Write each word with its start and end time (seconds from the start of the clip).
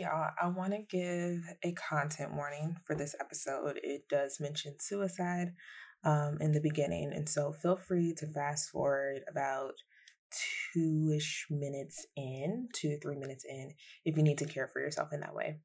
Y'all, 0.00 0.30
I 0.42 0.48
want 0.48 0.72
to 0.72 0.78
give 0.78 1.44
a 1.62 1.72
content 1.72 2.32
warning 2.32 2.74
for 2.86 2.96
this 2.96 3.14
episode. 3.20 3.78
It 3.82 4.08
does 4.08 4.40
mention 4.40 4.76
suicide 4.80 5.52
um, 6.04 6.38
in 6.40 6.52
the 6.52 6.60
beginning, 6.62 7.12
and 7.14 7.28
so 7.28 7.52
feel 7.52 7.76
free 7.76 8.14
to 8.16 8.26
fast 8.26 8.70
forward 8.70 9.20
about 9.30 9.74
two 10.72 11.12
ish 11.14 11.48
minutes 11.50 12.06
in, 12.16 12.68
two 12.72 12.96
three 13.02 13.16
minutes 13.16 13.44
in, 13.44 13.74
if 14.06 14.16
you 14.16 14.22
need 14.22 14.38
to 14.38 14.46
care 14.46 14.68
for 14.72 14.80
yourself 14.80 15.12
in 15.12 15.20
that 15.20 15.34
way. 15.34 15.58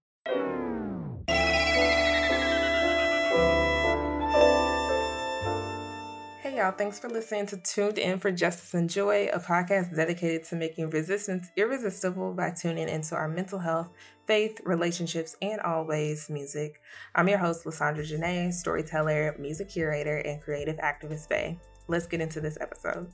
Y'all, 6.55 6.71
thanks 6.71 6.97
for 6.97 7.09
listening 7.09 7.45
to 7.45 7.57
Tuned 7.57 7.97
In 7.97 8.17
for 8.17 8.31
Justice 8.31 8.73
and 8.75 8.89
Joy, 8.89 9.27
a 9.33 9.39
podcast 9.39 9.93
dedicated 9.93 10.45
to 10.45 10.55
making 10.55 10.89
resistance 10.89 11.49
irresistible 11.57 12.31
by 12.31 12.51
tuning 12.51 12.87
into 12.87 13.13
our 13.13 13.27
mental 13.27 13.59
health, 13.59 13.89
faith, 14.25 14.61
relationships, 14.63 15.35
and 15.41 15.59
always 15.59 16.29
music. 16.29 16.81
I'm 17.13 17.27
your 17.27 17.39
host, 17.39 17.65
Lysandra 17.65 18.05
Janae, 18.05 18.53
storyteller, 18.53 19.35
music 19.37 19.67
curator, 19.67 20.19
and 20.19 20.41
creative 20.41 20.77
activist 20.77 21.27
Bay. 21.27 21.59
Let's 21.89 22.07
get 22.07 22.21
into 22.21 22.39
this 22.39 22.57
episode. 22.61 23.11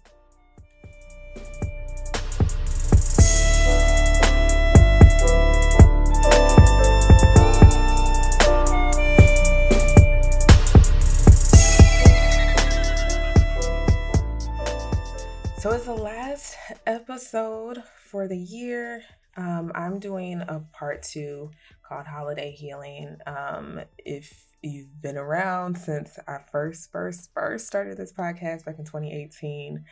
Episode 16.86 17.84
for 18.10 18.28
the 18.28 18.38
year. 18.38 19.04
Um, 19.38 19.72
I'm 19.76 20.00
doing 20.00 20.42
a 20.42 20.62
part 20.74 21.04
two 21.04 21.52
called 21.88 22.06
Holiday 22.06 22.52
Healing. 22.52 23.18
Um, 23.26 23.82
if 23.98 24.46
you've 24.62 25.02
been 25.02 25.18
around 25.18 25.78
since 25.78 26.20
I 26.28 26.38
first, 26.52 26.92
first, 26.92 27.32
first 27.34 27.68
started 27.68 27.98
this 27.98 28.14
podcast 28.14 28.66
back 28.66 28.78
in 28.78 28.86
2018, 28.86 29.84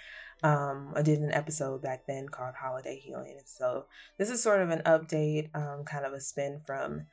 um, 0.44 0.94
I 0.96 1.02
did 1.02 1.20
an 1.20 1.32
episode 1.32 1.82
back 1.82 2.06
then 2.08 2.28
called 2.30 2.56
Holiday 2.56 2.98
Healing. 2.98 3.40
So 3.46 3.86
this 4.18 4.30
is 4.30 4.42
sort 4.42 4.62
of 4.62 4.70
an 4.70 4.82
update, 4.86 5.50
um, 5.56 5.84
kind 5.86 6.06
of 6.06 6.14
a 6.14 6.22
spin 6.22 6.62
from 6.66 7.06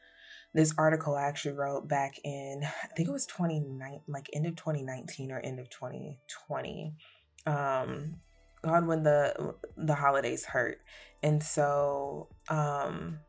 this 0.54 0.74
article 0.78 1.16
I 1.16 1.24
actually 1.24 1.54
wrote 1.54 1.86
back 1.86 2.19
in, 2.24 2.62
I 2.64 2.88
think 2.97 3.08
it 3.08 3.12
was 3.12 3.27
29, 3.27 4.00
like 4.08 4.30
end 4.32 4.47
of 4.47 4.56
2019 4.56 5.30
or 5.30 5.41
end 5.41 5.60
of 5.60 5.69
2020. 5.70 6.94
Um, 7.47 8.16
God 8.67 8.86
when 8.86 9.03
the 9.03 9.55
the 9.77 9.95
holidays 9.95 10.45
hurt. 10.45 10.81
And 11.22 11.42
so 11.42 12.28
um 12.48 13.20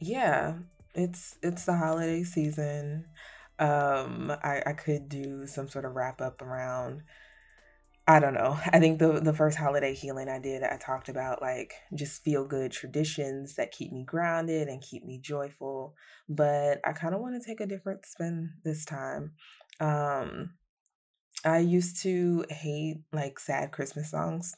yeah, 0.00 0.54
it's 0.94 1.36
it's 1.42 1.64
the 1.66 1.76
holiday 1.76 2.22
season. 2.24 3.06
Um 3.58 4.32
I, 4.42 4.62
I 4.66 4.72
could 4.72 5.08
do 5.08 5.46
some 5.46 5.68
sort 5.68 5.84
of 5.84 5.94
wrap 5.94 6.20
up 6.20 6.42
around 6.42 7.02
I 8.08 8.18
don't 8.18 8.34
know. 8.34 8.58
I 8.72 8.80
think 8.80 8.98
the 8.98 9.20
the 9.20 9.34
first 9.34 9.56
holiday 9.56 9.94
healing 9.94 10.28
I 10.28 10.40
did, 10.40 10.62
I 10.62 10.78
talked 10.78 11.08
about 11.08 11.42
like 11.42 11.74
just 11.94 12.24
feel 12.24 12.44
good 12.46 12.72
traditions 12.72 13.54
that 13.56 13.72
keep 13.72 13.92
me 13.92 14.04
grounded 14.04 14.68
and 14.68 14.82
keep 14.82 15.04
me 15.04 15.20
joyful. 15.22 15.94
But 16.28 16.80
I 16.84 16.92
kind 16.92 17.14
of 17.14 17.20
want 17.20 17.40
to 17.40 17.46
take 17.46 17.60
a 17.60 17.66
different 17.66 18.06
spin 18.06 18.54
this 18.64 18.84
time. 18.84 19.32
Um 19.78 20.54
I 21.44 21.58
used 21.58 22.02
to 22.02 22.44
hate 22.50 23.02
like 23.12 23.38
sad 23.38 23.72
Christmas 23.72 24.10
songs 24.10 24.54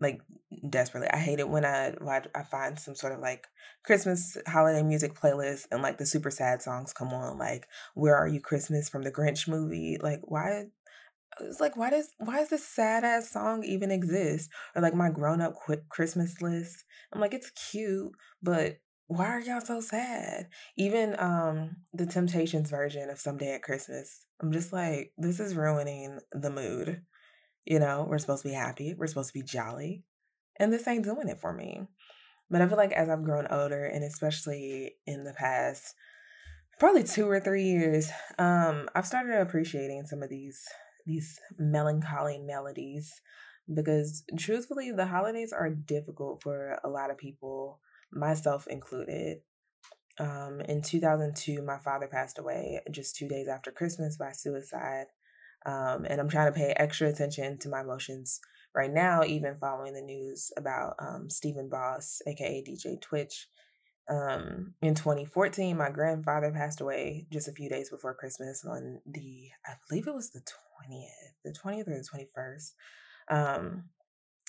like 0.00 0.20
desperately. 0.68 1.08
I 1.10 1.18
hate 1.18 1.40
it 1.40 1.48
when 1.48 1.64
I 1.64 1.94
I 2.34 2.42
find 2.42 2.78
some 2.78 2.94
sort 2.94 3.12
of 3.12 3.20
like 3.20 3.46
Christmas 3.84 4.36
holiday 4.46 4.82
music 4.82 5.14
playlist 5.14 5.66
and 5.70 5.82
like 5.82 5.98
the 5.98 6.06
super 6.06 6.30
sad 6.30 6.62
songs 6.62 6.92
come 6.92 7.08
on, 7.08 7.38
like 7.38 7.66
"Where 7.94 8.16
Are 8.16 8.28
You 8.28 8.40
Christmas" 8.40 8.88
from 8.88 9.02
the 9.02 9.12
Grinch 9.12 9.48
movie. 9.48 9.98
Like 10.00 10.20
why? 10.24 10.66
It's 11.40 11.60
like 11.60 11.76
why 11.76 11.90
does 11.90 12.08
why 12.18 12.38
does 12.38 12.48
this 12.50 12.66
sad 12.66 13.04
ass 13.04 13.30
song 13.30 13.64
even 13.64 13.90
exist? 13.90 14.50
Or 14.74 14.82
like 14.82 14.94
my 14.94 15.10
grown 15.10 15.40
up 15.40 15.54
quick 15.54 15.88
Christmas 15.88 16.40
list. 16.42 16.84
I'm 17.12 17.20
like 17.20 17.34
it's 17.34 17.50
cute, 17.50 18.12
but 18.42 18.78
why 19.08 19.26
are 19.26 19.40
y'all 19.40 19.60
so 19.60 19.80
sad? 19.80 20.48
Even 20.76 21.14
um 21.18 21.76
the 21.92 22.06
Temptations 22.06 22.70
version 22.70 23.10
of 23.10 23.20
Someday 23.20 23.54
at 23.54 23.62
Christmas. 23.62 24.24
I'm 24.40 24.52
just 24.52 24.72
like 24.72 25.12
this 25.18 25.40
is 25.40 25.54
ruining 25.54 26.18
the 26.32 26.50
mood. 26.50 27.02
You 27.66 27.78
know, 27.80 28.06
we're 28.08 28.18
supposed 28.18 28.42
to 28.42 28.48
be 28.48 28.54
happy, 28.54 28.94
we're 28.94 29.06
supposed 29.08 29.32
to 29.32 29.38
be 29.38 29.42
jolly, 29.42 30.04
and 30.58 30.72
this 30.72 30.86
ain't 30.86 31.04
doing 31.04 31.28
it 31.28 31.40
for 31.40 31.52
me. 31.52 31.82
But 32.48 32.62
I 32.62 32.68
feel 32.68 32.76
like 32.76 32.92
as 32.92 33.08
I've 33.08 33.24
grown 33.24 33.48
older, 33.50 33.84
and 33.84 34.04
especially 34.04 34.94
in 35.06 35.24
the 35.24 35.32
past 35.32 35.94
probably 36.78 37.02
two 37.02 37.28
or 37.28 37.40
three 37.40 37.64
years, 37.64 38.10
um, 38.38 38.88
I've 38.94 39.06
started 39.06 39.40
appreciating 39.40 40.06
some 40.06 40.22
of 40.22 40.30
these 40.30 40.64
these 41.06 41.38
melancholy 41.58 42.38
melodies 42.38 43.20
because 43.72 44.24
truthfully, 44.38 44.92
the 44.92 45.06
holidays 45.06 45.52
are 45.52 45.70
difficult 45.70 46.42
for 46.42 46.78
a 46.84 46.88
lot 46.88 47.10
of 47.10 47.18
people, 47.18 47.80
myself 48.12 48.66
included. 48.68 49.38
Um, 50.18 50.60
in 50.62 50.82
2002, 50.82 51.62
my 51.62 51.78
father 51.78 52.06
passed 52.06 52.38
away 52.38 52.80
just 52.90 53.16
two 53.16 53.28
days 53.28 53.48
after 53.48 53.70
Christmas 53.70 54.16
by 54.16 54.32
suicide. 54.32 55.06
Um, 55.64 56.06
and 56.08 56.20
I'm 56.20 56.28
trying 56.28 56.52
to 56.52 56.58
pay 56.58 56.72
extra 56.76 57.08
attention 57.08 57.58
to 57.58 57.68
my 57.68 57.80
emotions 57.80 58.40
right 58.74 58.92
now, 58.92 59.24
even 59.24 59.56
following 59.58 59.94
the 59.94 60.02
news 60.02 60.52
about 60.56 60.94
um, 60.98 61.30
Stephen 61.30 61.68
Boss, 61.68 62.20
aka 62.26 62.62
DJ 62.62 63.00
Twitch. 63.00 63.48
Um, 64.08 64.74
in 64.82 64.94
2014, 64.94 65.76
my 65.76 65.90
grandfather 65.90 66.52
passed 66.52 66.80
away 66.80 67.26
just 67.32 67.48
a 67.48 67.52
few 67.52 67.68
days 67.68 67.90
before 67.90 68.14
Christmas 68.14 68.64
on 68.64 69.00
the, 69.04 69.48
I 69.66 69.72
believe 69.88 70.06
it 70.06 70.14
was 70.14 70.30
the 70.30 70.40
20th, 70.40 71.32
the 71.44 71.52
20th 71.52 71.88
or 71.88 71.98
the 71.98 72.26
21st. 72.26 72.72
Um, 73.28 73.84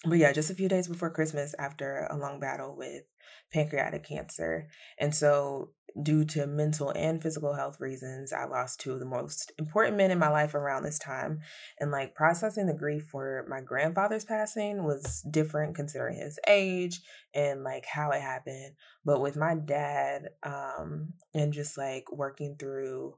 but 0.06 0.18
yeah, 0.18 0.32
just 0.32 0.50
a 0.50 0.56
few 0.56 0.70
days 0.70 0.88
before 0.88 1.10
Christmas 1.10 1.56
after 1.58 2.08
a 2.10 2.18
long 2.18 2.40
battle 2.40 2.76
with 2.76 3.04
pancreatic 3.52 4.04
cancer. 4.04 4.68
And 5.00 5.14
so, 5.14 5.72
due 6.04 6.24
to 6.24 6.46
mental 6.46 6.92
and 6.92 7.24
physical 7.24 7.56
health 7.56 7.80
reasons, 7.80 8.32
I 8.32 8.46
lost 8.46 8.80
two 8.80 8.94
of 8.94 9.00
the 9.00 9.06
most 9.06 9.52
important 9.58 9.98
men 9.98 10.12
in 10.12 10.20
my 10.20 10.30
life 10.30 10.54
around 10.54 10.84
this 10.84 11.00
time. 11.00 11.40
And 11.80 11.90
like 11.90 12.14
processing 12.14 12.68
the 12.68 12.76
grief 12.76 13.08
for 13.12 13.46
my 13.50 13.62
grandfather's 13.62 14.26
passing 14.26 14.84
was 14.84 15.26
different 15.32 15.76
considering 15.76 16.20
his 16.20 16.38
age 16.48 17.02
and 17.34 17.64
like 17.64 17.86
how 17.88 18.12
it 18.12 18.22
happened. 18.22 18.76
But 19.04 19.22
with 19.22 19.36
my 19.36 19.56
dad, 19.56 20.30
um, 20.44 21.14
and 21.34 21.52
just 21.52 21.78
like 21.78 22.12
working 22.12 22.58
through, 22.60 23.16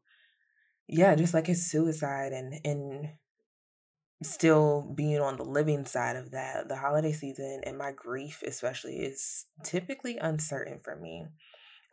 yeah, 0.88 1.16
just 1.16 1.34
like 1.34 1.48
his 1.48 1.70
suicide 1.70 2.32
and, 2.32 2.54
and, 2.64 3.10
still 4.22 4.82
being 4.96 5.20
on 5.20 5.38
the 5.38 5.46
living 5.46 5.86
side 5.86 6.16
of 6.16 6.32
that, 6.32 6.68
the 6.68 6.76
holiday 6.76 7.14
season 7.14 7.62
and 7.64 7.78
my 7.78 7.92
grief, 7.92 8.44
especially, 8.46 8.98
is 8.98 9.46
typically 9.64 10.18
uncertain 10.18 10.80
for 10.84 10.96
me. 10.96 11.28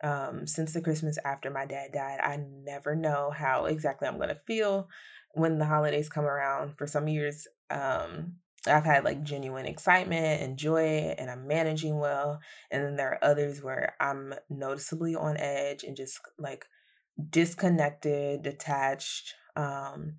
Um, 0.03 0.45
since 0.45 0.73
the 0.73 0.81
Christmas 0.81 1.17
after 1.25 1.49
my 1.49 1.65
dad 1.65 1.91
died, 1.93 2.19
I 2.21 2.37
never 2.63 2.95
know 2.95 3.31
how 3.35 3.65
exactly 3.65 4.07
I'm 4.07 4.17
going 4.17 4.29
to 4.29 4.41
feel 4.45 4.89
when 5.33 5.57
the 5.57 5.65
holidays 5.65 6.09
come 6.09 6.25
around. 6.25 6.77
For 6.77 6.85
some 6.85 7.07
years, 7.07 7.47
um, 7.69 8.33
I've 8.67 8.85
had 8.85 9.05
like 9.05 9.23
genuine 9.23 9.65
excitement 9.65 10.41
and 10.41 10.57
joy, 10.57 11.15
and 11.17 11.29
I'm 11.31 11.47
managing 11.47 11.97
well. 11.97 12.39
And 12.69 12.83
then 12.83 12.95
there 12.95 13.11
are 13.11 13.23
others 13.23 13.63
where 13.63 13.95
I'm 13.99 14.33
noticeably 14.49 15.15
on 15.15 15.37
edge 15.37 15.83
and 15.83 15.95
just 15.95 16.19
like 16.37 16.65
disconnected, 17.29 18.43
detached. 18.43 19.33
Um, 19.55 20.17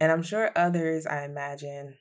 and 0.00 0.10
I'm 0.10 0.22
sure 0.22 0.50
others, 0.56 1.06
I 1.06 1.24
imagine, 1.24 1.94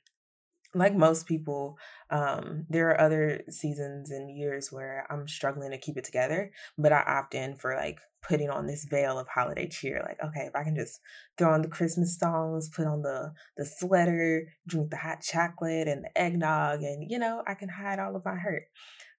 like 0.73 0.95
most 0.95 1.25
people, 1.25 1.77
um, 2.09 2.65
there 2.69 2.89
are 2.89 3.01
other 3.01 3.41
seasons 3.49 4.11
and 4.11 4.35
years 4.35 4.71
where 4.71 5.05
I'm 5.09 5.27
struggling 5.27 5.71
to 5.71 5.77
keep 5.77 5.97
it 5.97 6.03
together, 6.03 6.51
but 6.77 6.93
I 6.93 7.01
opt 7.01 7.33
in 7.33 7.55
for 7.55 7.75
like 7.75 7.99
putting 8.21 8.49
on 8.49 8.67
this 8.67 8.85
veil 8.85 9.17
of 9.17 9.27
holiday 9.27 9.67
cheer. 9.67 10.03
Like, 10.05 10.19
okay, 10.23 10.45
if 10.45 10.55
I 10.55 10.63
can 10.63 10.75
just 10.75 11.01
throw 11.37 11.51
on 11.53 11.61
the 11.61 11.67
Christmas 11.67 12.17
songs, 12.17 12.69
put 12.69 12.85
on 12.87 13.01
the 13.01 13.33
the 13.57 13.65
sweater, 13.65 14.47
drink 14.67 14.91
the 14.91 14.97
hot 14.97 15.21
chocolate 15.21 15.87
and 15.87 16.03
the 16.03 16.21
eggnog, 16.21 16.83
and 16.83 17.09
you 17.09 17.19
know, 17.19 17.43
I 17.47 17.55
can 17.55 17.69
hide 17.69 17.99
all 17.99 18.15
of 18.15 18.25
my 18.25 18.35
hurt. 18.35 18.63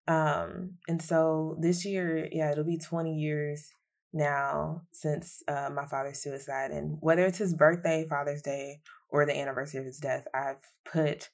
Um, 0.07 0.79
and 0.89 1.03
so 1.03 1.57
this 1.61 1.85
year, 1.85 2.29
yeah, 2.33 2.51
it'll 2.51 2.65
be 2.65 2.79
20 2.79 3.15
years 3.15 3.73
now 4.13 4.83
since 4.93 5.43
uh, 5.49 5.71
my 5.73 5.87
father's 5.87 6.23
suicide. 6.23 6.71
And 6.71 6.97
whether 7.01 7.25
it's 7.25 7.39
his 7.39 7.55
birthday, 7.55 8.07
Father's 8.09 8.43
Day, 8.43 8.81
or 9.09 9.27
the 9.27 9.39
anniversary 9.39 9.81
of 9.81 9.87
his 9.87 9.99
death, 9.99 10.27
I've 10.35 10.63
put 10.85 11.31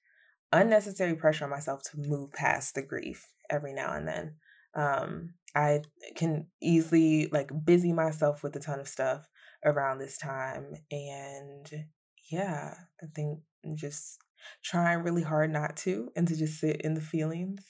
unnecessary 0.53 1.15
pressure 1.15 1.45
on 1.45 1.51
myself 1.51 1.83
to 1.83 1.99
move 1.99 2.33
past 2.33 2.75
the 2.75 2.83
grief 2.83 3.27
every 3.51 3.73
now 3.73 3.93
and 3.95 4.09
then. 4.09 4.35
Um, 4.75 5.35
I 5.55 5.83
can 6.15 6.47
easily 6.61 7.29
like 7.33 7.51
busy 7.65 7.93
myself 7.93 8.43
with 8.43 8.55
a 8.57 8.61
ton 8.61 8.81
of 8.81 8.89
stuff 8.89 9.27
around 9.65 9.99
this 9.99 10.19
time. 10.19 10.75
And 10.91 11.87
yeah, 12.31 12.75
I 13.03 13.07
think 13.15 13.41
just 13.75 14.19
trying 14.63 15.03
really 15.03 15.23
hard 15.23 15.51
not 15.51 15.77
to 15.79 16.11
and 16.15 16.29
to 16.29 16.37
just 16.37 16.61
sit 16.61 16.83
in 16.83 16.95
the 16.95 17.01
feelings 17.01 17.65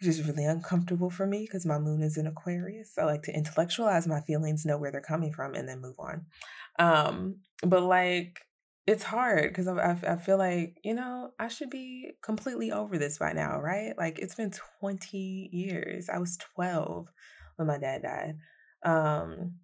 which 0.00 0.08
is 0.08 0.26
really 0.26 0.44
uncomfortable 0.44 1.10
for 1.10 1.26
me 1.26 1.40
because 1.40 1.64
my 1.64 1.78
moon 1.78 2.02
is 2.02 2.16
in 2.16 2.26
Aquarius. 2.26 2.98
I 2.98 3.04
like 3.04 3.22
to 3.24 3.34
intellectualize 3.34 4.06
my 4.06 4.20
feelings, 4.20 4.64
know 4.64 4.78
where 4.78 4.90
they're 4.90 5.00
coming 5.00 5.32
from, 5.32 5.54
and 5.54 5.68
then 5.68 5.80
move 5.80 5.96
on. 5.98 6.26
Um, 6.78 7.36
but 7.62 7.82
like, 7.82 8.40
it's 8.86 9.04
hard 9.04 9.48
because 9.48 9.66
I, 9.66 9.96
I, 10.06 10.16
feel 10.16 10.36
like, 10.36 10.78
you 10.84 10.94
know, 10.94 11.30
I 11.38 11.48
should 11.48 11.70
be 11.70 12.12
completely 12.22 12.70
over 12.70 12.98
this 12.98 13.18
by 13.18 13.32
now, 13.32 13.58
right? 13.60 13.96
Like, 13.96 14.18
it's 14.18 14.34
been 14.34 14.52
20 14.80 15.48
years. 15.52 16.10
I 16.10 16.18
was 16.18 16.36
12 16.54 17.08
when 17.56 17.68
my 17.68 17.78
dad 17.78 18.02
died. 18.02 18.36
Um, 18.84 19.54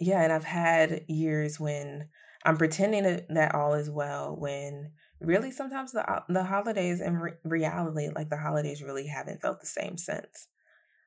yeah, 0.00 0.22
and 0.22 0.32
I've 0.32 0.44
had 0.44 1.04
years 1.08 1.60
when 1.60 2.08
I'm 2.44 2.56
pretending 2.56 3.26
that 3.28 3.54
all 3.54 3.74
is 3.74 3.90
well 3.90 4.34
when 4.38 4.92
really 5.20 5.50
sometimes 5.50 5.92
the 5.92 6.08
uh, 6.10 6.22
the 6.28 6.44
holidays 6.44 7.00
in 7.00 7.16
re- 7.16 7.32
reality 7.44 8.08
like 8.14 8.30
the 8.30 8.36
holidays 8.36 8.82
really 8.82 9.06
haven't 9.06 9.40
felt 9.40 9.60
the 9.60 9.66
same 9.66 9.96
since. 9.96 10.48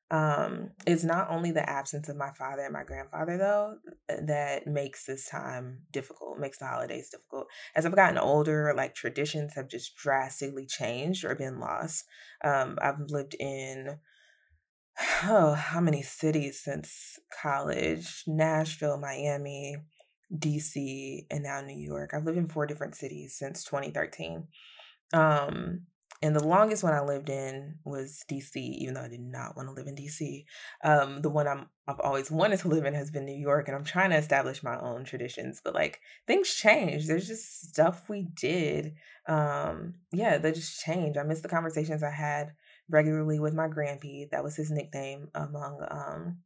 Um 0.09 0.71
it's 0.85 1.03
not 1.05 1.29
only 1.29 1.51
the 1.51 1.67
absence 1.69 2.09
of 2.09 2.17
my 2.17 2.31
father 2.31 2.63
and 2.63 2.73
my 2.73 2.83
grandfather 2.83 3.37
though 3.37 3.75
that 4.07 4.67
makes 4.67 5.05
this 5.05 5.29
time 5.29 5.83
difficult 5.91 6.39
makes 6.39 6.57
the 6.57 6.65
holidays 6.65 7.09
difficult. 7.09 7.47
As 7.75 7.85
i've 7.85 7.95
gotten 7.95 8.17
older 8.17 8.73
like 8.75 8.95
traditions 8.95 9.53
have 9.55 9.69
just 9.69 9.95
drastically 9.95 10.65
changed 10.65 11.23
or 11.23 11.35
been 11.35 11.59
lost. 11.59 12.05
Um 12.43 12.77
i've 12.81 12.99
lived 13.09 13.35
in 13.39 13.99
oh 15.23 15.53
how 15.53 15.79
many 15.79 16.01
cities 16.01 16.61
since 16.61 17.17
college? 17.41 18.23
Nashville 18.27 18.97
miami 18.97 19.77
DC, 20.35 21.25
and 21.29 21.43
now 21.43 21.61
New 21.61 21.77
York. 21.77 22.11
I've 22.13 22.25
lived 22.25 22.37
in 22.37 22.47
four 22.47 22.65
different 22.65 22.95
cities 22.95 23.35
since 23.37 23.63
2013. 23.63 24.47
Um, 25.13 25.81
and 26.23 26.35
the 26.35 26.47
longest 26.47 26.83
one 26.83 26.93
I 26.93 27.01
lived 27.01 27.29
in 27.29 27.79
was 27.83 28.23
DC, 28.29 28.55
even 28.55 28.93
though 28.93 29.01
I 29.01 29.07
did 29.07 29.21
not 29.21 29.55
want 29.57 29.69
to 29.69 29.73
live 29.73 29.87
in 29.87 29.95
DC. 29.95 30.45
Um, 30.83 31.21
the 31.21 31.31
one 31.31 31.47
I'm 31.47 31.67
I've 31.87 31.99
always 31.99 32.29
wanted 32.29 32.59
to 32.59 32.67
live 32.67 32.85
in 32.85 32.93
has 32.93 33.09
been 33.09 33.25
New 33.25 33.37
York, 33.37 33.67
and 33.67 33.75
I'm 33.75 33.83
trying 33.83 34.11
to 34.11 34.17
establish 34.17 34.61
my 34.61 34.79
own 34.79 35.03
traditions. 35.03 35.61
But 35.63 35.73
like 35.73 35.99
things 36.27 36.53
change. 36.53 37.07
There's 37.07 37.27
just 37.27 37.69
stuff 37.69 38.07
we 38.07 38.27
did. 38.35 38.93
Um, 39.27 39.95
yeah, 40.11 40.37
they 40.37 40.51
just 40.51 40.79
change. 40.81 41.17
I 41.17 41.23
miss 41.23 41.41
the 41.41 41.49
conversations 41.49 42.03
I 42.03 42.11
had 42.11 42.51
regularly 42.87 43.39
with 43.39 43.55
my 43.55 43.67
grandpa. 43.67 44.25
That 44.31 44.43
was 44.43 44.55
his 44.55 44.69
nickname 44.69 45.29
among 45.33 45.83
um, 45.89 46.37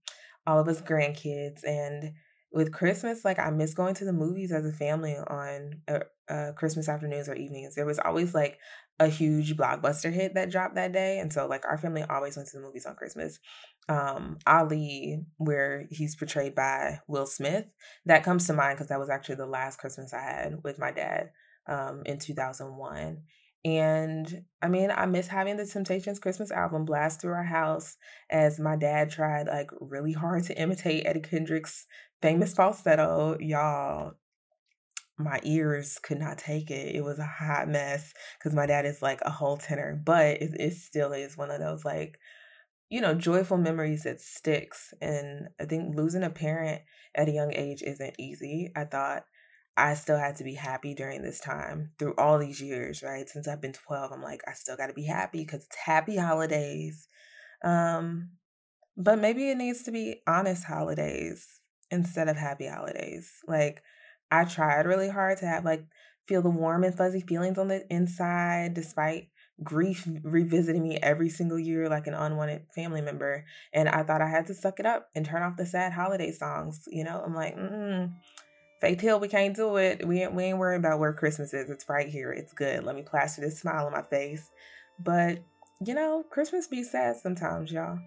all 0.47 0.59
of 0.59 0.69
us 0.69 0.81
grandkids, 0.81 1.65
and 1.67 2.13
with 2.55 2.71
Christmas, 2.71 3.25
like 3.25 3.37
I 3.37 3.49
miss 3.49 3.73
going 3.73 3.95
to 3.95 4.05
the 4.05 4.13
movies 4.13 4.53
as 4.53 4.65
a 4.65 4.71
family 4.71 5.15
on 5.15 5.81
uh, 5.89 5.99
uh, 6.29 6.53
Christmas 6.53 6.87
afternoons 6.87 7.27
or 7.27 7.35
evenings. 7.35 7.75
There 7.75 7.85
was 7.85 7.99
always 7.99 8.33
like 8.33 8.57
a 8.97 9.09
huge 9.09 9.57
blockbuster 9.57 10.11
hit 10.11 10.35
that 10.35 10.51
dropped 10.51 10.75
that 10.75 10.93
day, 10.93 11.19
and 11.19 11.31
so 11.33 11.47
like 11.47 11.65
our 11.65 11.77
family 11.77 12.03
always 12.09 12.37
went 12.37 12.47
to 12.49 12.57
the 12.57 12.63
movies 12.63 12.85
on 12.85 12.95
Christmas. 12.95 13.39
Um, 13.89 14.39
Ali, 14.47 15.25
where 15.37 15.85
he's 15.91 16.15
portrayed 16.15 16.55
by 16.55 17.01
Will 17.07 17.27
Smith, 17.27 17.65
that 18.05 18.23
comes 18.23 18.47
to 18.47 18.53
mind 18.53 18.77
because 18.77 18.87
that 18.87 18.99
was 18.99 19.09
actually 19.09 19.35
the 19.35 19.45
last 19.45 19.77
Christmas 19.77 20.13
I 20.13 20.21
had 20.21 20.63
with 20.63 20.79
my 20.79 20.91
dad 20.91 21.31
um, 21.67 22.03
in 22.05 22.19
two 22.19 22.33
thousand 22.33 22.77
one. 22.77 23.23
And 23.65 24.45
I 24.61 24.67
mean, 24.67 24.91
I 24.91 25.07
miss 25.07 25.27
having 25.27 25.57
the 25.57 25.65
Temptations 25.65 26.19
Christmas 26.19 26.51
album 26.51 26.85
blast 26.85 27.19
through 27.19 27.33
our 27.33 27.43
house 27.43 27.97
as 28.29 28.59
my 28.59 28.75
dad 28.75 29.09
tried 29.09 29.47
like 29.47 29.71
really 29.81 30.13
hard 30.13 30.43
to 30.45 30.57
imitate 30.57 31.07
Eddie 31.07 31.21
Kendricks 31.21 31.87
famous 32.21 32.53
falsetto, 32.53 33.37
y'all, 33.39 34.13
my 35.17 35.39
ears 35.43 35.97
could 36.03 36.19
not 36.19 36.37
take 36.37 36.69
it. 36.69 36.95
It 36.95 37.03
was 37.03 37.17
a 37.17 37.25
hot 37.25 37.67
mess 37.67 38.13
because 38.37 38.53
my 38.53 38.67
dad 38.67 38.85
is 38.85 39.01
like 39.01 39.21
a 39.23 39.31
whole 39.31 39.57
tenor, 39.57 39.99
but 40.05 40.41
it, 40.41 40.51
it 40.59 40.73
still 40.73 41.13
is 41.13 41.35
one 41.35 41.49
of 41.49 41.59
those 41.59 41.83
like, 41.83 42.19
you 42.89 43.01
know, 43.01 43.15
joyful 43.15 43.57
memories 43.57 44.03
that 44.03 44.21
sticks. 44.21 44.93
And 45.01 45.47
I 45.59 45.65
think 45.65 45.95
losing 45.95 46.23
a 46.23 46.29
parent 46.29 46.83
at 47.15 47.29
a 47.29 47.31
young 47.31 47.51
age 47.53 47.81
isn't 47.81 48.15
easy. 48.19 48.71
I 48.75 48.83
thought 48.83 49.23
I 49.77 49.93
still 49.95 50.17
had 50.17 50.37
to 50.37 50.43
be 50.43 50.53
happy 50.53 50.93
during 50.93 51.21
this 51.21 51.39
time 51.39 51.91
through 51.99 52.15
all 52.17 52.39
these 52.39 52.61
years, 52.61 53.03
right? 53.03 53.27
Since 53.27 53.47
I've 53.47 53.61
been 53.61 53.73
12, 53.73 54.11
I'm 54.11 54.23
like, 54.23 54.41
I 54.47 54.53
still 54.53 54.77
got 54.77 54.87
to 54.87 54.93
be 54.93 55.05
happy 55.05 55.43
because 55.43 55.65
it's 55.65 55.75
happy 55.75 56.15
holidays. 56.15 57.07
Um, 57.63 58.31
but 58.95 59.19
maybe 59.19 59.49
it 59.49 59.57
needs 59.57 59.83
to 59.83 59.91
be 59.91 60.21
honest 60.27 60.63
holidays 60.63 61.59
instead 61.91 62.29
of 62.29 62.37
happy 62.37 62.67
holidays. 62.67 63.31
Like 63.47 63.81
I 64.31 64.45
tried 64.45 64.85
really 64.85 65.09
hard 65.09 65.39
to 65.39 65.45
have 65.45 65.65
like 65.65 65.85
feel 66.25 66.41
the 66.41 66.49
warm 66.49 66.83
and 66.83 66.95
fuzzy 66.95 67.21
feelings 67.21 67.57
on 67.57 67.67
the 67.67 67.85
inside 67.93 68.73
despite 68.73 69.29
grief 69.63 70.07
revisiting 70.23 70.83
me 70.83 70.97
every 70.97 71.29
single 71.29 71.59
year 71.59 71.87
like 71.87 72.07
an 72.07 72.13
unwanted 72.13 72.65
family 72.73 72.99
member 72.99 73.45
and 73.71 73.87
I 73.87 74.03
thought 74.03 74.21
I 74.21 74.27
had 74.27 74.47
to 74.47 74.53
suck 74.53 74.79
it 74.79 74.85
up 74.85 75.09
and 75.15 75.25
turn 75.25 75.43
off 75.43 75.55
the 75.55 75.65
sad 75.65 75.93
holiday 75.93 76.31
songs, 76.31 76.83
you 76.87 77.03
know? 77.03 77.21
I'm 77.23 77.35
like, 77.35 77.55
mm 77.55 78.11
Faith 78.85 79.01
tell 79.01 79.19
we 79.19 79.27
can't 79.27 79.55
do 79.55 79.77
it. 79.77 80.07
We 80.07 80.21
ain't, 80.21 80.35
we 80.35 80.43
ain't 80.43 80.59
worried 80.59 80.77
about 80.77 80.99
where 80.99 81.11
Christmas 81.11 81.55
is. 81.55 81.71
It's 81.71 81.89
right 81.89 82.07
here. 82.07 82.31
It's 82.31 82.53
good. 82.53 82.83
Let 82.83 82.95
me 82.95 83.01
plaster 83.01 83.41
this 83.41 83.59
smile 83.59 83.87
on 83.87 83.91
my 83.91 84.03
face. 84.03 84.51
But, 84.99 85.39
you 85.83 85.95
know, 85.95 86.23
Christmas 86.29 86.67
be 86.67 86.83
sad 86.83 87.15
sometimes, 87.15 87.71
y'all. 87.71 87.97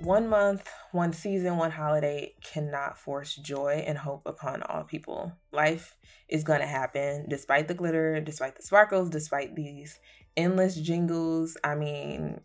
One 0.00 0.28
month, 0.28 0.68
one 0.92 1.12
season, 1.12 1.56
one 1.56 1.70
holiday 1.70 2.34
cannot 2.42 2.98
force 2.98 3.34
joy 3.34 3.84
and 3.86 3.98
hope 3.98 4.22
upon 4.26 4.62
all 4.62 4.84
people. 4.84 5.32
Life 5.52 5.96
is 6.28 6.44
going 6.44 6.60
to 6.60 6.66
happen 6.66 7.26
despite 7.28 7.68
the 7.68 7.74
glitter, 7.74 8.20
despite 8.20 8.56
the 8.56 8.62
sparkles, 8.62 9.10
despite 9.10 9.54
these 9.54 9.98
endless 10.36 10.76
jingles. 10.76 11.56
I 11.64 11.74
mean, 11.74 12.40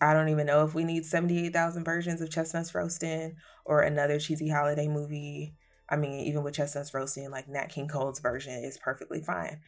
I 0.00 0.12
don't 0.12 0.28
even 0.28 0.46
know 0.46 0.64
if 0.64 0.74
we 0.74 0.84
need 0.84 1.04
78,000 1.04 1.84
versions 1.84 2.20
of 2.20 2.30
Chestnuts 2.30 2.74
Roasting 2.74 3.36
or 3.64 3.80
another 3.80 4.18
cheesy 4.18 4.48
holiday 4.48 4.88
movie. 4.88 5.54
I 5.88 5.96
mean, 5.96 6.20
even 6.26 6.42
with 6.42 6.54
Chestnuts 6.54 6.94
Roasting, 6.94 7.30
like 7.30 7.48
Nat 7.48 7.66
King 7.66 7.88
Cole's 7.88 8.20
version 8.20 8.64
is 8.64 8.78
perfectly 8.78 9.22
fine. 9.22 9.60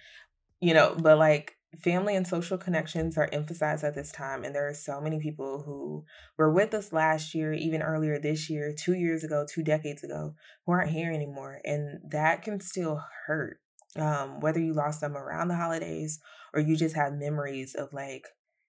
You 0.60 0.74
know, 0.74 0.96
but 0.98 1.18
like 1.18 1.56
family 1.82 2.16
and 2.16 2.26
social 2.26 2.58
connections 2.58 3.16
are 3.16 3.28
emphasized 3.32 3.84
at 3.84 3.94
this 3.94 4.12
time 4.12 4.44
and 4.44 4.54
there 4.54 4.68
are 4.68 4.74
so 4.74 5.00
many 5.00 5.18
people 5.18 5.62
who 5.64 6.04
were 6.36 6.52
with 6.52 6.74
us 6.74 6.92
last 6.92 7.34
year 7.34 7.52
even 7.52 7.82
earlier 7.82 8.18
this 8.18 8.48
year 8.48 8.74
two 8.76 8.94
years 8.94 9.24
ago 9.24 9.44
two 9.48 9.62
decades 9.62 10.02
ago 10.02 10.34
who 10.64 10.72
aren't 10.72 10.90
here 10.90 11.12
anymore 11.12 11.60
and 11.64 12.00
that 12.10 12.42
can 12.42 12.60
still 12.60 13.02
hurt 13.26 13.58
um, 13.96 14.40
whether 14.40 14.60
you 14.60 14.72
lost 14.72 15.00
them 15.00 15.16
around 15.16 15.48
the 15.48 15.56
holidays 15.56 16.20
or 16.52 16.60
you 16.60 16.76
just 16.76 16.96
have 16.96 17.12
memories 17.14 17.74
of 17.74 17.92
like 17.92 18.26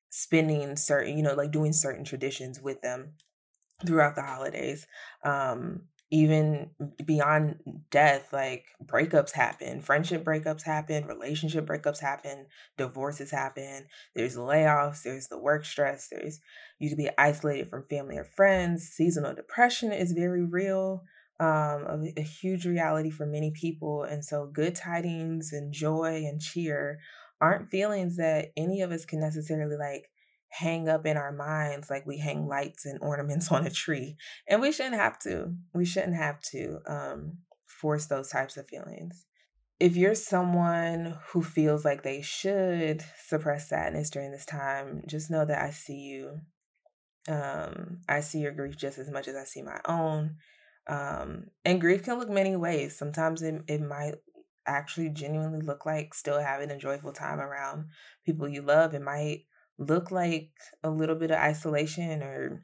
spending 0.10 0.76
certain 0.76 1.18
you 1.18 1.24
know 1.24 1.34
like 1.34 1.52
doing 1.52 1.74
certain 1.74 2.06
traditions 2.06 2.62
with 2.62 2.82
them 2.82 3.14
throughout 3.86 4.16
the 4.16 4.22
holidays. 4.22 4.88
Um, 5.24 5.84
even 6.10 6.70
beyond 7.06 7.84
death, 7.92 8.32
like 8.32 8.66
breakups 8.86 9.32
happen, 9.32 9.82
friendship 9.82 10.24
breakups 10.24 10.64
happen, 10.64 11.06
relationship 11.06 11.66
breakups 11.66 12.00
happen, 12.00 12.46
divorces 12.78 13.32
happen. 13.32 13.88
There's 14.16 14.38
layoffs, 14.38 15.04
there's 15.04 15.28
the 15.28 15.40
work 15.40 15.66
stress, 15.66 16.08
there's 16.10 16.40
you 16.80 16.90
can 16.90 16.98
be 16.98 17.10
isolated 17.18 17.70
from 17.70 17.86
family 17.90 18.18
or 18.18 18.24
friends. 18.24 18.88
Seasonal 18.88 19.34
depression 19.34 19.92
is 19.92 20.14
very 20.14 20.46
real, 20.46 21.04
um, 21.40 21.86
a, 21.88 22.14
a 22.18 22.24
huge 22.24 22.66
reality 22.66 23.10
for 23.10 23.26
many 23.26 23.52
people. 23.52 24.04
And 24.04 24.24
so, 24.24 24.46
good 24.46 24.76
tidings 24.76 25.52
and 25.52 25.74
joy 25.74 26.24
and 26.26 26.40
cheer 26.40 27.00
aren't 27.42 27.70
feelings 27.70 28.18
that 28.18 28.52
any 28.56 28.82
of 28.82 28.92
us 28.92 29.06
can 29.06 29.20
necessarily 29.20 29.76
like 29.76 30.10
hang 30.50 30.88
up 30.88 31.06
in 31.06 31.18
our 31.18 31.32
minds 31.32 31.90
like 31.90 32.06
we 32.06 32.18
hang 32.18 32.48
lights 32.48 32.86
and 32.86 33.00
ornaments 33.02 33.52
on 33.52 33.66
a 33.66 33.70
tree. 33.70 34.18
And 34.48 34.62
we 34.62 34.72
shouldn't 34.72 34.96
have 34.96 35.20
to. 35.20 35.54
We 35.74 35.86
shouldn't 35.86 36.16
have 36.16 36.42
to 36.52 36.80
um, 36.88 37.38
force 37.66 38.06
those 38.08 38.30
types 38.30 38.58
of 38.58 38.68
feelings. 38.68 39.26
If 39.80 39.96
you're 39.96 40.16
someone 40.16 41.18
who 41.28 41.44
feels 41.44 41.86
like 41.86 42.02
they 42.02 42.22
should 42.22 43.04
suppress 43.26 43.70
sadness 43.70 44.10
during 44.10 44.32
this 44.32 44.46
time, 44.46 45.04
just 45.06 45.30
know 45.30 45.46
that 45.46 45.62
I 45.62 45.70
see 45.70 46.00
you. 46.00 46.40
Um, 47.30 48.00
I 48.10 48.22
see 48.22 48.40
your 48.40 48.54
grief 48.54 48.76
just 48.76 48.98
as 48.98 49.12
much 49.12 49.28
as 49.28 49.36
I 49.36 49.44
see 49.44 49.62
my 49.62 49.80
own. 49.86 50.38
Um, 50.88 51.48
and 51.64 51.82
grief 51.82 52.04
can 52.04 52.18
look 52.18 52.30
many 52.30 52.56
ways. 52.56 52.98
Sometimes 52.98 53.44
it, 53.44 53.62
it 53.68 53.82
might 53.82 54.16
actually 54.66 55.10
genuinely 55.10 55.62
look 55.62 55.86
like 55.86 56.14
still 56.14 56.40
having 56.40 56.72
a 56.72 56.78
joyful 56.78 57.14
time 57.14 57.40
around 57.40 57.88
people 58.26 58.48
you 58.48 58.62
love. 58.62 58.96
It 58.96 59.02
might 59.02 59.46
look 59.78 60.12
like 60.12 60.52
a 60.84 60.90
little 60.90 61.16
bit 61.16 61.32
of 61.32 61.38
isolation 61.38 62.24
or 62.24 62.64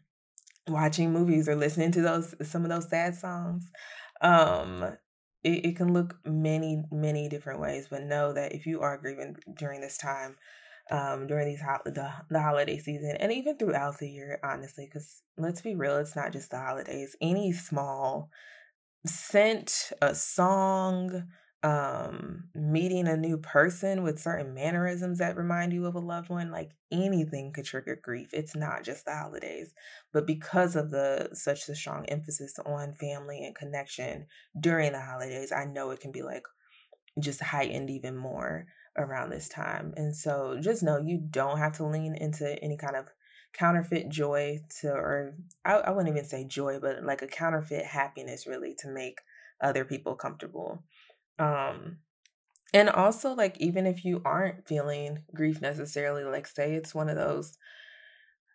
watching 0.67 1.11
movies 1.11 1.49
or 1.49 1.55
listening 1.55 1.91
to 1.91 2.01
those 2.01 2.33
some 2.41 2.63
of 2.63 2.69
those 2.69 2.89
sad 2.89 3.15
songs 3.15 3.69
um 4.21 4.83
it, 5.43 5.65
it 5.65 5.75
can 5.75 5.93
look 5.93 6.15
many 6.25 6.81
many 6.91 7.27
different 7.27 7.59
ways 7.59 7.87
but 7.89 8.03
know 8.03 8.31
that 8.33 8.53
if 8.53 8.65
you 8.65 8.81
are 8.81 8.97
grieving 8.97 9.35
during 9.57 9.81
this 9.81 9.97
time 9.97 10.35
um, 10.91 11.27
during 11.27 11.47
these 11.47 11.61
ho- 11.61 11.81
the, 11.85 12.11
the 12.29 12.41
holiday 12.41 12.77
season 12.77 13.15
and 13.19 13.31
even 13.31 13.57
throughout 13.57 13.99
the 13.99 14.09
year, 14.09 14.39
honestly, 14.43 14.85
because 14.85 15.21
let's 15.37 15.61
be 15.61 15.75
real, 15.75 15.97
it's 15.97 16.15
not 16.15 16.31
just 16.31 16.51
the 16.51 16.59
holidays. 16.59 17.15
Any 17.21 17.51
small 17.53 18.29
scent, 19.05 19.91
a 20.01 20.13
song, 20.13 21.27
um, 21.63 22.43
meeting 22.53 23.07
a 23.07 23.15
new 23.15 23.37
person 23.37 24.03
with 24.03 24.19
certain 24.19 24.53
mannerisms 24.53 25.19
that 25.19 25.37
remind 25.37 25.71
you 25.71 25.85
of 25.85 25.95
a 25.95 25.99
loved 25.99 26.29
one, 26.29 26.51
like 26.51 26.71
anything 26.91 27.53
could 27.53 27.63
trigger 27.63 27.97
grief. 28.01 28.29
It's 28.33 28.55
not 28.55 28.83
just 28.83 29.05
the 29.05 29.15
holidays, 29.15 29.73
but 30.11 30.27
because 30.27 30.75
of 30.75 30.91
the 30.91 31.29
such 31.33 31.69
a 31.69 31.75
strong 31.75 32.05
emphasis 32.07 32.59
on 32.65 32.93
family 32.93 33.45
and 33.45 33.55
connection 33.55 34.27
during 34.59 34.91
the 34.91 35.01
holidays, 35.01 35.53
I 35.53 35.63
know 35.63 35.91
it 35.91 36.01
can 36.01 36.11
be 36.11 36.21
like 36.21 36.43
just 37.19 37.41
heightened 37.41 37.89
even 37.89 38.17
more 38.17 38.67
around 38.97 39.29
this 39.29 39.47
time. 39.47 39.93
And 39.95 40.15
so 40.15 40.57
just 40.61 40.83
know 40.83 40.97
you 40.97 41.17
don't 41.17 41.59
have 41.59 41.77
to 41.77 41.85
lean 41.85 42.15
into 42.15 42.61
any 42.61 42.75
kind 42.75 42.97
of 42.97 43.07
counterfeit 43.53 44.09
joy 44.09 44.59
to, 44.81 44.89
or 44.89 45.35
I, 45.63 45.75
I 45.75 45.91
wouldn't 45.91 46.13
even 46.13 46.27
say 46.27 46.45
joy, 46.45 46.79
but 46.79 47.03
like 47.03 47.21
a 47.21 47.27
counterfeit 47.27 47.85
happiness 47.85 48.47
really 48.47 48.75
to 48.79 48.89
make 48.89 49.19
other 49.61 49.85
people 49.85 50.15
comfortable. 50.15 50.83
Um, 51.39 51.99
and 52.73 52.89
also, 52.89 53.33
like, 53.33 53.59
even 53.61 53.85
if 53.87 54.05
you 54.05 54.21
aren't 54.25 54.67
feeling 54.67 55.25
grief 55.33 55.61
necessarily, 55.61 56.23
like, 56.23 56.47
say 56.47 56.75
it's 56.75 56.95
one 56.95 57.09
of 57.09 57.17
those 57.17 57.57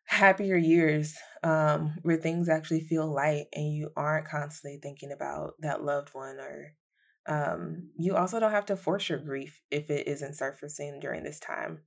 happier 0.06 0.56
years 0.56 1.16
um, 1.42 1.94
where 2.02 2.16
things 2.16 2.48
actually 2.48 2.80
feel 2.80 3.06
light 3.06 3.46
and 3.52 3.72
you 3.74 3.90
aren't 3.96 4.26
constantly 4.26 4.78
thinking 4.82 5.12
about 5.12 5.54
that 5.60 5.84
loved 5.84 6.10
one 6.14 6.38
or 6.38 6.72
um, 7.26 7.90
you 7.98 8.16
also 8.16 8.40
don't 8.40 8.52
have 8.52 8.66
to 8.66 8.76
force 8.76 9.08
your 9.08 9.18
grief 9.18 9.60
if 9.70 9.90
it 9.90 10.08
isn't 10.08 10.34
surfacing 10.34 10.98
during 10.98 11.22
this 11.24 11.38
time. 11.38 11.82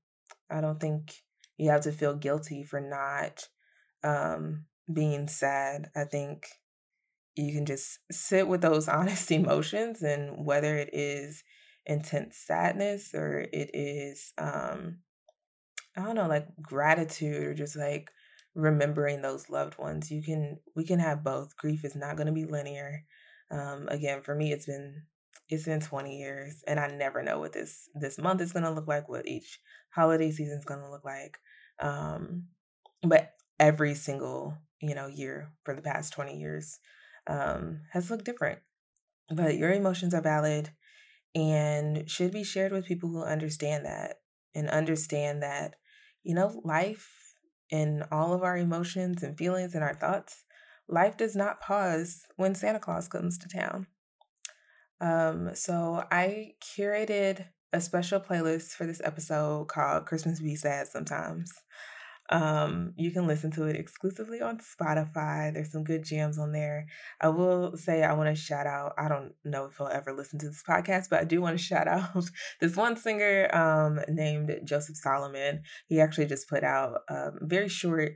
I 0.51 0.62
don't 0.62 0.79
think 0.79 1.15
you 1.57 1.71
have 1.71 1.81
to 1.81 1.91
feel 1.91 2.15
guilty 2.15 2.63
for 2.63 2.79
not 2.79 3.48
um, 4.03 4.65
being 4.91 5.27
sad. 5.27 5.89
I 5.95 6.05
think 6.05 6.48
you 7.35 7.53
can 7.53 7.65
just 7.65 8.00
sit 8.11 8.47
with 8.47 8.61
those 8.61 8.88
honest 8.88 9.31
emotions 9.31 10.01
and 10.01 10.45
whether 10.45 10.77
it 10.77 10.89
is 10.93 11.43
intense 11.85 12.38
sadness 12.38 13.13
or 13.13 13.39
it 13.51 13.71
is 13.73 14.33
um 14.38 14.97
I 15.97 16.03
don't 16.03 16.15
know, 16.15 16.27
like 16.27 16.47
gratitude 16.61 17.47
or 17.47 17.53
just 17.53 17.75
like 17.75 18.11
remembering 18.55 19.21
those 19.21 19.50
loved 19.50 19.77
ones. 19.77 20.09
You 20.09 20.23
can 20.23 20.59
we 20.75 20.85
can 20.85 21.00
have 21.00 21.23
both. 21.23 21.57
Grief 21.57 21.83
is 21.83 21.95
not 21.95 22.15
going 22.15 22.27
to 22.27 22.33
be 22.33 22.45
linear. 22.45 23.03
Um 23.50 23.88
again, 23.89 24.21
for 24.21 24.35
me 24.35 24.51
it's 24.51 24.65
been 24.65 25.03
it's 25.50 25.65
been 25.65 25.81
20 25.81 26.17
years 26.17 26.63
and 26.65 26.79
I 26.79 26.88
never 26.88 27.23
know 27.23 27.39
what 27.39 27.51
this 27.53 27.89
this 27.95 28.17
month 28.17 28.41
is 28.41 28.53
going 28.53 28.63
to 28.63 28.71
look 28.71 28.88
like, 28.88 29.09
what 29.09 29.27
each 29.27 29.59
holiday 29.89 30.31
season 30.31 30.57
is 30.57 30.65
going 30.65 30.79
to 30.79 30.89
look 30.89 31.03
like. 31.03 31.38
Um 31.79 32.45
but 33.03 33.33
every 33.59 33.95
single, 33.95 34.55
you 34.81 34.95
know, 34.95 35.07
year 35.07 35.51
for 35.63 35.73
the 35.73 35.81
past 35.81 36.13
20 36.13 36.38
years 36.38 36.79
um 37.31 37.81
has 37.91 38.11
looked 38.11 38.25
different. 38.25 38.59
But 39.33 39.57
your 39.57 39.71
emotions 39.71 40.13
are 40.13 40.21
valid 40.21 40.71
and 41.33 42.09
should 42.09 42.31
be 42.31 42.43
shared 42.43 42.73
with 42.73 42.85
people 42.85 43.09
who 43.09 43.23
understand 43.23 43.85
that 43.85 44.17
and 44.53 44.69
understand 44.69 45.41
that 45.43 45.75
you 46.23 46.35
know, 46.35 46.61
life 46.63 47.33
and 47.71 48.03
all 48.11 48.33
of 48.33 48.43
our 48.43 48.57
emotions 48.57 49.23
and 49.23 49.38
feelings 49.38 49.73
and 49.73 49.83
our 49.83 49.95
thoughts, 49.95 50.43
life 50.88 51.17
does 51.17 51.35
not 51.35 51.61
pause 51.61 52.25
when 52.35 52.55
Santa 52.55 52.79
Claus 52.79 53.07
comes 53.07 53.38
to 53.39 53.47
town. 53.47 53.88
Um, 55.00 55.55
so 55.55 56.03
I 56.11 56.53
curated 56.61 57.45
a 57.73 57.81
special 57.81 58.19
playlist 58.19 58.71
for 58.71 58.85
this 58.85 59.01
episode 59.03 59.67
called 59.67 60.05
Christmas 60.05 60.41
Be 60.41 60.55
Sad 60.55 60.88
Sometimes. 60.88 61.51
Um, 62.31 62.93
you 62.95 63.11
can 63.11 63.27
listen 63.27 63.51
to 63.51 63.65
it 63.65 63.75
exclusively 63.75 64.41
on 64.41 64.59
Spotify. 64.59 65.53
There's 65.53 65.71
some 65.71 65.83
good 65.83 66.05
jams 66.05 66.39
on 66.39 66.53
there. 66.53 66.88
I 67.19 67.27
will 67.27 67.75
say 67.75 68.03
I 68.03 68.13
want 68.13 68.33
to 68.33 68.41
shout 68.41 68.65
out. 68.65 68.93
I 68.97 69.09
don't 69.09 69.33
know 69.43 69.65
if 69.65 69.77
he'll 69.77 69.88
ever 69.88 70.13
listen 70.13 70.39
to 70.39 70.47
this 70.47 70.63
podcast, 70.67 71.09
but 71.09 71.19
I 71.19 71.25
do 71.25 71.41
want 71.41 71.57
to 71.57 71.63
shout 71.63 71.89
out 71.89 72.23
this 72.61 72.77
one 72.77 72.95
singer 72.95 73.53
um, 73.53 74.00
named 74.07 74.61
Joseph 74.63 74.95
Solomon. 74.95 75.63
He 75.88 76.00
actually 76.00 76.27
just 76.27 76.47
put 76.47 76.63
out 76.63 77.01
a 77.09 77.31
very 77.41 77.67
short. 77.67 78.13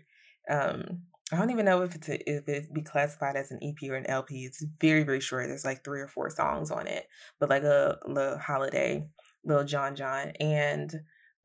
Um, 0.50 1.02
I 1.34 1.38
don't 1.38 1.52
even 1.52 1.66
know 1.66 1.82
if 1.82 1.96
it's 1.96 2.08
a, 2.08 2.30
if 2.30 2.48
it 2.48 2.74
be 2.74 2.84
classified 2.84 3.36
as 3.36 3.52
an 3.52 3.60
EP 3.62 3.90
or 3.90 3.96
an 3.96 4.06
LP. 4.06 4.46
It's 4.46 4.64
very 4.80 5.04
very 5.04 5.20
short. 5.20 5.48
There's 5.48 5.66
like 5.66 5.84
three 5.84 6.00
or 6.00 6.08
four 6.08 6.30
songs 6.30 6.72
on 6.72 6.88
it, 6.88 7.06
but 7.40 7.50
like 7.50 7.64
a 7.64 7.98
little 8.08 8.38
holiday, 8.38 9.08
little 9.44 9.66
John 9.66 9.96
John, 9.96 10.30
and 10.40 10.94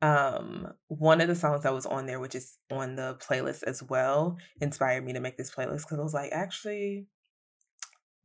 um 0.01 0.67
one 0.87 1.21
of 1.21 1.27
the 1.27 1.35
songs 1.35 1.61
that 1.61 1.73
was 1.73 1.85
on 1.85 2.07
there 2.07 2.19
which 2.19 2.33
is 2.33 2.57
on 2.71 2.95
the 2.95 3.15
playlist 3.27 3.63
as 3.63 3.83
well 3.83 4.37
inspired 4.59 5.05
me 5.05 5.13
to 5.13 5.19
make 5.19 5.37
this 5.37 5.53
playlist 5.53 5.81
because 5.81 5.99
i 5.99 6.03
was 6.03 6.13
like 6.13 6.31
actually 6.31 7.05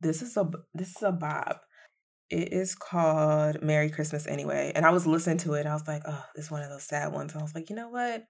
this 0.01 0.21
is 0.21 0.35
a 0.37 0.49
this 0.73 0.89
is 0.95 1.03
a 1.03 1.11
bob 1.11 1.57
it 2.29 2.51
is 2.51 2.73
called 2.73 3.61
merry 3.61 3.89
christmas 3.89 4.25
anyway 4.27 4.71
and 4.75 4.85
i 4.85 4.89
was 4.89 5.05
listening 5.05 5.37
to 5.37 5.53
it 5.53 5.65
i 5.67 5.73
was 5.73 5.87
like 5.87 6.01
oh 6.07 6.23
it's 6.35 6.51
one 6.51 6.63
of 6.63 6.69
those 6.69 6.83
sad 6.83 7.13
ones 7.13 7.31
and 7.33 7.41
i 7.41 7.43
was 7.43 7.55
like 7.55 7.69
you 7.69 7.75
know 7.75 7.89
what? 7.89 8.23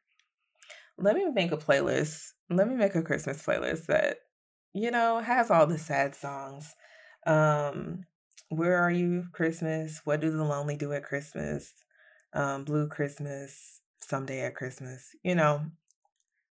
Let 0.99 1.15
me 1.15 1.29
make 1.29 1.51
a 1.51 1.57
playlist 1.57 2.19
let 2.49 2.67
me 2.67 2.75
make 2.75 2.95
a 2.95 3.03
christmas 3.03 3.43
playlist 3.45 3.85
that 3.85 4.17
you 4.73 4.91
know 4.91 5.19
has 5.19 5.51
all 5.51 5.67
the 5.67 5.77
sad 5.77 6.15
songs. 6.15 6.73
Um 7.25 8.05
where 8.49 8.77
are 8.77 8.91
you 8.91 9.25
christmas? 9.31 10.01
What 10.05 10.21
do 10.21 10.31
the 10.31 10.43
lonely 10.43 10.75
do 10.75 10.93
at 10.93 11.03
christmas 11.03 11.71
um, 12.34 12.63
Blue 12.63 12.88
Christmas, 12.88 13.81
Someday 14.00 14.41
at 14.41 14.55
Christmas. 14.55 15.10
You 15.24 15.36
know, 15.36 15.65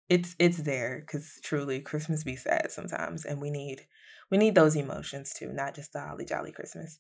it's 0.09 0.35
it's 0.39 0.57
there 0.57 1.01
because 1.05 1.39
truly 1.43 1.79
Christmas 1.81 2.23
be 2.23 2.35
sad 2.35 2.71
sometimes, 2.71 3.25
and 3.25 3.39
we 3.39 3.49
need 3.49 3.85
we 4.31 4.37
need 4.37 4.55
those 4.55 4.75
emotions 4.75 5.33
too, 5.33 5.51
not 5.53 5.75
just 5.75 5.93
the 5.93 5.99
holly 5.99 6.25
jolly 6.25 6.51
Christmas. 6.51 6.99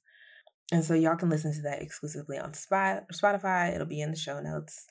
And 0.71 0.83
so 0.83 0.93
y'all 0.93 1.15
can 1.15 1.29
listen 1.29 1.53
to 1.53 1.61
that 1.63 1.81
exclusively 1.81 2.37
on 2.37 2.51
Spotify. 2.51 3.73
It'll 3.73 3.87
be 3.87 4.01
in 4.01 4.11
the 4.11 4.17
show 4.17 4.39
notes. 4.39 4.85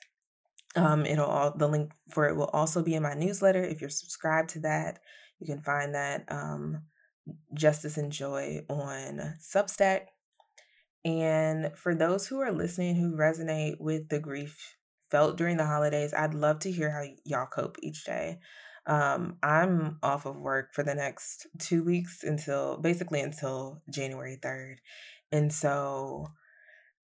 Um, 0.75 1.05
it'll 1.05 1.25
all 1.25 1.55
the 1.55 1.67
link 1.67 1.93
for 2.09 2.27
it 2.27 2.35
will 2.35 2.49
also 2.53 2.83
be 2.83 2.95
in 2.95 3.03
my 3.03 3.13
newsletter. 3.13 3.63
If 3.63 3.81
you're 3.81 3.89
subscribed 3.89 4.49
to 4.51 4.59
that, 4.61 4.99
you 5.39 5.47
can 5.47 5.61
find 5.61 5.95
that 5.95 6.25
um, 6.27 6.83
Justice 7.53 7.97
and 7.97 8.11
Joy 8.11 8.61
on 8.69 9.35
Substack. 9.41 10.07
And 11.05 11.71
for 11.75 11.95
those 11.95 12.27
who 12.27 12.39
are 12.39 12.51
listening 12.51 12.95
who 12.95 13.15
resonate 13.15 13.79
with 13.79 14.09
the 14.09 14.19
grief 14.19 14.75
felt 15.09 15.37
during 15.37 15.57
the 15.57 15.65
holidays, 15.65 16.13
I'd 16.13 16.33
love 16.33 16.59
to 16.59 16.71
hear 16.71 16.91
how 16.91 17.03
y'all 17.23 17.47
cope 17.47 17.77
each 17.81 18.03
day. 18.03 18.39
Um, 18.85 19.37
I'm 19.43 19.99
off 20.01 20.25
of 20.25 20.35
work 20.35 20.73
for 20.73 20.83
the 20.83 20.95
next 20.95 21.47
two 21.59 21.83
weeks 21.83 22.23
until 22.23 22.77
basically 22.77 23.21
until 23.21 23.81
January 23.89 24.37
3rd. 24.41 24.77
And 25.31 25.53
so 25.53 26.27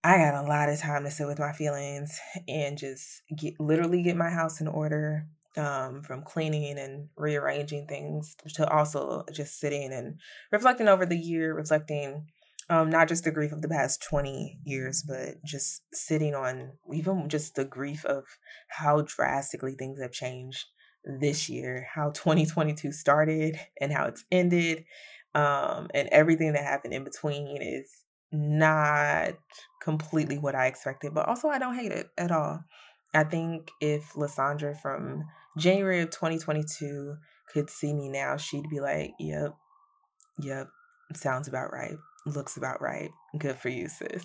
I 0.02 0.18
got 0.18 0.44
a 0.44 0.46
lot 0.46 0.68
of 0.68 0.80
time 0.80 1.04
to 1.04 1.10
sit 1.10 1.26
with 1.26 1.38
my 1.38 1.52
feelings 1.52 2.20
and 2.48 2.76
just 2.76 3.22
get 3.36 3.58
literally 3.58 4.02
get 4.02 4.16
my 4.16 4.30
house 4.30 4.60
in 4.60 4.68
order. 4.68 5.26
Um, 5.58 6.02
from 6.02 6.20
cleaning 6.20 6.78
and 6.78 7.08
rearranging 7.16 7.86
things 7.86 8.36
to 8.56 8.68
also 8.68 9.24
just 9.32 9.58
sitting 9.58 9.90
and 9.90 10.20
reflecting 10.52 10.86
over 10.86 11.06
the 11.06 11.16
year, 11.16 11.54
reflecting 11.54 12.26
um, 12.68 12.90
not 12.90 13.08
just 13.08 13.24
the 13.24 13.30
grief 13.30 13.52
of 13.52 13.62
the 13.62 13.68
past 13.68 14.02
20 14.02 14.58
years, 14.64 15.04
but 15.06 15.42
just 15.44 15.82
sitting 15.92 16.34
on 16.34 16.72
even 16.92 17.28
just 17.28 17.54
the 17.54 17.64
grief 17.64 18.04
of 18.04 18.24
how 18.68 19.02
drastically 19.02 19.74
things 19.76 20.00
have 20.00 20.12
changed 20.12 20.66
this 21.20 21.48
year, 21.48 21.86
how 21.94 22.10
2022 22.10 22.90
started 22.90 23.58
and 23.80 23.92
how 23.92 24.06
it's 24.06 24.24
ended, 24.32 24.84
um, 25.34 25.88
and 25.94 26.08
everything 26.10 26.54
that 26.54 26.64
happened 26.64 26.92
in 26.92 27.04
between 27.04 27.62
is 27.62 27.88
not 28.32 29.34
completely 29.80 30.38
what 30.38 30.56
I 30.56 30.66
expected, 30.66 31.14
but 31.14 31.28
also 31.28 31.48
I 31.48 31.60
don't 31.60 31.76
hate 31.76 31.92
it 31.92 32.08
at 32.18 32.32
all. 32.32 32.64
I 33.14 33.22
think 33.22 33.70
if 33.80 34.16
Lysandra 34.16 34.74
from 34.74 35.24
January 35.56 36.00
of 36.00 36.10
2022 36.10 37.14
could 37.52 37.70
see 37.70 37.94
me 37.94 38.08
now, 38.08 38.36
she'd 38.36 38.68
be 38.68 38.80
like, 38.80 39.12
yep, 39.20 39.54
yep, 40.40 40.66
sounds 41.14 41.46
about 41.46 41.72
right 41.72 41.96
looks 42.26 42.56
about 42.56 42.82
right. 42.82 43.10
Good 43.38 43.56
for 43.56 43.68
you, 43.68 43.88
sis. 43.88 44.24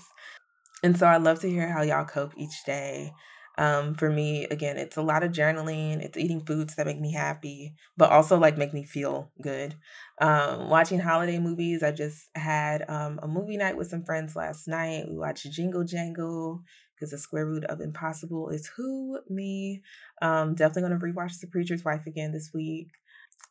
And 0.84 0.98
so 0.98 1.05
I 1.05 1.17
love 1.17 1.39
to 1.41 1.50
hear 1.50 1.67
how 1.72 1.84
y'all 1.84 2.05
cope 2.05 2.34
each 2.38 2.63
day. 2.65 3.13
Um, 3.58 3.93
for 3.93 4.10
me, 4.10 4.46
again, 4.46 4.77
it's 4.77 4.98
a 4.98 5.01
lot 5.01 5.24
of 5.24 5.31
journaling. 5.31 6.01
It's 6.01 6.17
eating 6.17 6.43
foods 6.46 6.75
that 6.75 6.88
make 6.88 7.00
me 7.00 7.13
happy, 7.13 7.75
but 7.98 8.10
also 8.10 8.38
like 8.38 8.58
make 8.58 8.74
me 8.74 8.84
feel 8.84 9.31
good. 9.41 9.75
Um, 10.20 10.70
watching 10.70 11.00
holiday 11.00 11.38
movies. 11.38 11.84
I 11.84 11.91
just 11.91 12.29
had 12.34 12.89
um, 12.89 13.20
a 13.22 13.27
movie 13.27 13.58
night 13.58 13.77
with 13.77 13.89
some 13.89 14.03
friends 14.03 14.36
last 14.36 14.67
night. 14.67 15.05
We 15.08 15.17
watched 15.17 15.51
Jingle 15.51 15.84
Jangle 15.84 16.62
because 16.96 17.12
the 17.12 17.17
square 17.17 17.46
root 17.46 17.65
of 17.65 17.81
impossible 17.81 18.50
is 18.50 18.67
who 18.67 19.20
me. 19.29 19.81
Um, 20.22 20.55
definitely 20.55 20.84
gonna 20.84 21.13
rewatch 21.13 21.39
The 21.39 21.48
Preacher's 21.48 21.84
Wife 21.84 22.08
again 22.08 22.31
this 22.31 22.51
week, 22.53 22.88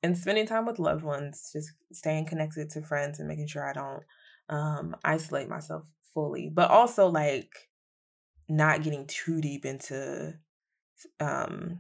and 0.03 0.17
spending 0.17 0.47
time 0.47 0.67
with 0.67 0.79
loved 0.79 1.05
ones. 1.05 1.51
Just 1.53 1.73
staying 1.93 2.27
connected 2.27 2.71
to 2.71 2.83
friends 2.83 3.19
and 3.19 3.29
making 3.29 3.49
sure 3.49 3.69
I 3.69 3.75
don't 3.75 4.03
um, 4.51 4.97
isolate 5.05 5.49
myself 5.49 5.85
fully, 6.13 6.51
but 6.53 6.71
also 6.71 7.07
like 7.07 7.51
not 8.49 8.83
getting 8.83 9.07
too 9.07 9.41
deep 9.41 9.65
into 9.65 10.35
um, 11.21 11.79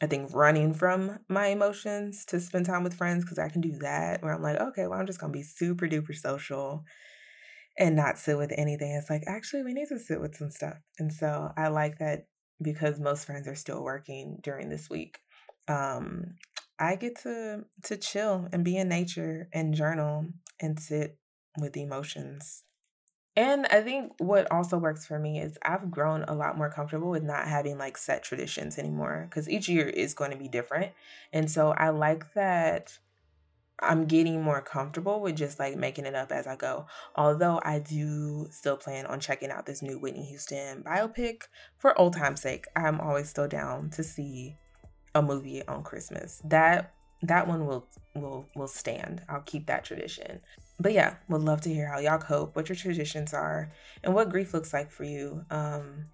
I 0.00 0.06
think 0.06 0.30
running 0.32 0.74
from 0.74 1.18
my 1.28 1.48
emotions 1.48 2.24
to 2.26 2.40
spend 2.40 2.66
time 2.66 2.84
with 2.84 2.94
friends 2.94 3.24
because 3.24 3.38
I 3.38 3.48
can 3.48 3.60
do 3.60 3.78
that 3.80 4.22
where 4.22 4.32
I'm 4.32 4.42
like, 4.42 4.60
okay, 4.60 4.86
well, 4.86 4.98
I'm 4.98 5.06
just 5.06 5.20
gonna 5.20 5.32
be 5.32 5.42
super 5.42 5.86
duper 5.86 6.14
social 6.14 6.84
and 7.78 7.96
not 7.96 8.18
sit 8.18 8.38
with 8.38 8.52
anything. 8.56 8.92
It's 8.92 9.10
like, 9.10 9.24
actually, 9.26 9.62
we 9.62 9.74
need 9.74 9.88
to 9.88 9.98
sit 9.98 10.20
with 10.20 10.36
some 10.36 10.50
stuff. 10.50 10.76
And 10.98 11.12
so 11.12 11.52
I 11.56 11.68
like 11.68 11.98
that 11.98 12.26
because 12.62 12.98
most 12.98 13.24
friends 13.24 13.46
are 13.46 13.54
still 13.54 13.82
working 13.82 14.38
during 14.42 14.68
this 14.68 14.88
week. 14.88 15.18
Um, 15.68 16.34
I 16.78 16.96
get 16.96 17.20
to 17.22 17.64
to 17.84 17.96
chill 17.96 18.48
and 18.52 18.64
be 18.64 18.76
in 18.76 18.88
nature 18.88 19.48
and 19.52 19.74
journal 19.74 20.26
and 20.60 20.78
sit 20.78 21.18
with 21.58 21.76
emotions. 21.76 22.64
And 23.36 23.66
I 23.66 23.82
think 23.82 24.14
what 24.18 24.50
also 24.50 24.78
works 24.78 25.06
for 25.06 25.18
me 25.18 25.40
is 25.40 25.58
I've 25.62 25.90
grown 25.92 26.24
a 26.24 26.34
lot 26.34 26.58
more 26.58 26.70
comfortable 26.70 27.10
with 27.10 27.22
not 27.22 27.46
having 27.46 27.78
like 27.78 27.96
set 27.96 28.24
traditions 28.24 28.78
anymore 28.78 29.26
because 29.30 29.48
each 29.48 29.68
year 29.68 29.86
is 29.86 30.12
going 30.12 30.32
to 30.32 30.36
be 30.36 30.48
different. 30.48 30.92
And 31.32 31.48
so 31.48 31.70
I 31.70 31.90
like 31.90 32.34
that 32.34 32.98
I'm 33.80 34.06
getting 34.06 34.42
more 34.42 34.60
comfortable 34.60 35.20
with 35.20 35.36
just 35.36 35.58
like 35.58 35.76
making 35.76 36.04
it 36.04 36.14
up 36.14 36.32
as 36.32 36.46
I 36.46 36.56
go. 36.56 36.86
Although 37.14 37.60
I 37.62 37.78
do 37.78 38.48
still 38.50 38.76
plan 38.76 39.06
on 39.06 39.20
checking 39.20 39.50
out 39.50 39.66
this 39.66 39.82
new 39.82 39.98
Whitney 39.98 40.24
Houston 40.24 40.82
biopic 40.82 41.42
for 41.78 41.98
old 41.98 42.14
time's 42.14 42.42
sake. 42.42 42.66
I'm 42.74 43.00
always 43.00 43.28
still 43.28 43.46
down 43.46 43.90
to 43.90 44.02
see 44.02 44.56
a 45.14 45.22
movie 45.22 45.66
on 45.68 45.84
Christmas. 45.84 46.42
That 46.44 46.92
that 47.22 47.46
one 47.46 47.66
will 47.66 47.86
will 48.16 48.48
will 48.56 48.68
stand. 48.68 49.22
I'll 49.28 49.42
keep 49.42 49.66
that 49.66 49.84
tradition. 49.84 50.40
But 50.80 50.92
yeah, 50.92 51.16
would 51.28 51.42
love 51.42 51.60
to 51.62 51.74
hear 51.74 51.88
how 51.88 51.98
y'all 51.98 52.18
cope, 52.18 52.54
what 52.54 52.68
your 52.68 52.76
traditions 52.76 53.34
are, 53.34 53.72
and 54.04 54.14
what 54.14 54.30
grief 54.30 54.54
looks 54.54 54.72
like 54.72 54.90
for 54.90 55.04
you. 55.04 55.44
Um, 55.50 56.06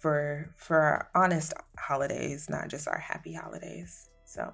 for 0.00 0.52
for 0.56 0.78
our 0.78 1.08
honest 1.14 1.52
holidays, 1.78 2.48
not 2.50 2.68
just 2.68 2.88
our 2.88 2.98
happy 2.98 3.32
holidays. 3.32 4.10
So 4.24 4.52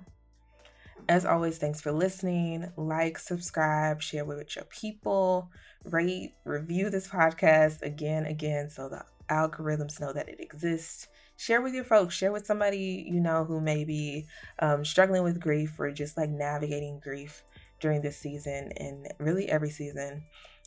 as 1.08 1.24
always, 1.24 1.58
thanks 1.58 1.80
for 1.80 1.92
listening. 1.92 2.70
Like, 2.76 3.18
subscribe, 3.18 4.00
share 4.00 4.24
with 4.24 4.54
your 4.54 4.64
people, 4.66 5.50
rate, 5.84 6.32
review 6.44 6.90
this 6.90 7.08
podcast 7.08 7.82
again, 7.82 8.26
again, 8.26 8.70
so 8.70 8.88
the 8.88 9.04
algorithms 9.28 10.00
know 10.00 10.12
that 10.12 10.28
it 10.28 10.40
exists. 10.40 11.08
Share 11.36 11.60
with 11.60 11.74
your 11.74 11.84
folks, 11.84 12.14
share 12.14 12.30
with 12.30 12.46
somebody 12.46 13.04
you 13.08 13.20
know 13.20 13.44
who 13.44 13.60
may 13.60 13.84
be 13.84 14.26
um, 14.60 14.84
struggling 14.84 15.24
with 15.24 15.40
grief 15.40 15.78
or 15.78 15.90
just 15.90 16.16
like 16.16 16.30
navigating 16.30 17.00
grief 17.00 17.42
during 17.82 18.00
this 18.00 18.16
season 18.16 18.72
and 18.78 19.12
really 19.18 19.50
every 19.50 19.68
season. 19.68 20.22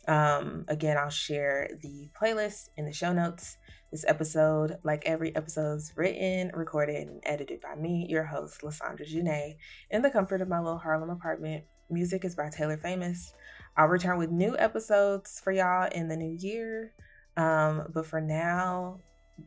Um, 0.06 0.64
again, 0.68 0.96
I'll 0.96 1.10
share 1.10 1.70
the 1.82 2.08
playlist 2.20 2.68
in 2.76 2.84
the 2.84 2.92
show 2.92 3.12
notes. 3.12 3.56
This 3.90 4.04
episode, 4.06 4.78
like 4.84 5.02
every 5.06 5.34
episode, 5.34 5.76
is 5.76 5.92
written, 5.96 6.52
recorded, 6.54 7.08
and 7.08 7.20
edited 7.24 7.60
by 7.60 7.74
me, 7.74 8.06
your 8.08 8.24
host, 8.24 8.62
Lysandra 8.62 9.06
Janae, 9.06 9.56
in 9.90 10.02
the 10.02 10.10
comfort 10.10 10.42
of 10.42 10.48
my 10.48 10.60
little 10.60 10.78
Harlem 10.78 11.10
apartment. 11.10 11.64
Music 11.90 12.24
is 12.24 12.36
by 12.36 12.50
Taylor 12.50 12.76
Famous. 12.76 13.32
I'll 13.76 13.86
return 13.86 14.18
with 14.18 14.30
new 14.30 14.56
episodes 14.58 15.40
for 15.42 15.52
y'all 15.52 15.88
in 15.90 16.08
the 16.08 16.16
new 16.16 16.36
year. 16.38 16.92
Um, 17.36 17.84
but 17.92 18.06
for 18.06 18.20
now, 18.20 19.00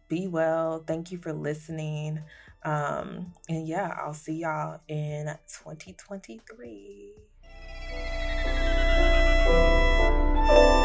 be 0.07 0.27
well. 0.27 0.83
Thank 0.85 1.11
you 1.11 1.17
for 1.17 1.33
listening. 1.33 2.21
Um, 2.63 3.33
and 3.47 3.67
yeah, 3.67 3.95
I'll 4.01 4.13
see 4.13 4.39
y'all 4.39 4.81
in 4.87 5.25
2023. 5.47 7.13
Bye. 10.49 10.78